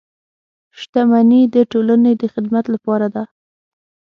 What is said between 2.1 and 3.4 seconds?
د خدمت لپاره ده.